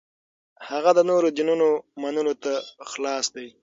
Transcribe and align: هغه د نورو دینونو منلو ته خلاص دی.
هغه 0.69 0.91
د 0.97 0.99
نورو 1.09 1.27
دینونو 1.37 1.67
منلو 2.01 2.33
ته 2.43 2.53
خلاص 2.91 3.25
دی. 3.35 3.47